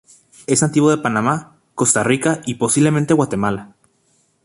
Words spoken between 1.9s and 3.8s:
Rica y posiblemente Guatemala.